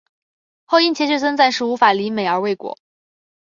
[0.65, 2.75] 后因钱学森暂时无法离美而未果。